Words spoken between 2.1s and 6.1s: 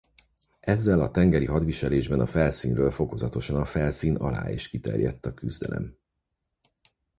a felszínről fokozatosan a felszín alá is kiterjedt a küzdelem.